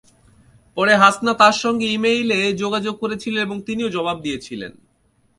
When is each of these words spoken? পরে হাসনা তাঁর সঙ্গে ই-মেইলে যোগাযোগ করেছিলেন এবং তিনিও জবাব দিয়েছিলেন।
পরে 0.77 0.93
হাসনা 0.95 1.33
তাঁর 1.33 1.55
সঙ্গে 1.57 1.85
ই-মেইলে 1.87 2.39
যোগাযোগ 2.53 2.95
করেছিলেন 2.99 3.41
এবং 3.43 3.57
তিনিও 3.61 3.89
জবাব 3.89 4.17
দিয়েছিলেন। 4.21 4.71